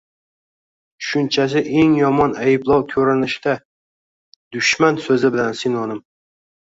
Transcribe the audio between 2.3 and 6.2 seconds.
ayblov ko‘rinishida, “dushman” so‘zi bilan sinonim